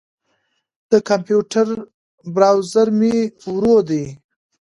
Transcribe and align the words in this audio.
د 0.91 0.93
کمپیوټر 1.09 1.67
بروزر 2.33 2.87
مې 2.99 3.15
ورو 3.53 3.75
دی. 3.89 4.05